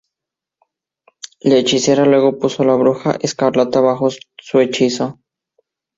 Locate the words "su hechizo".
4.09-5.19